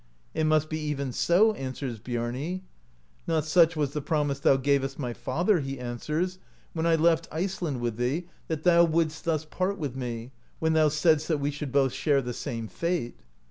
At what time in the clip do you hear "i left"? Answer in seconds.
6.87-7.27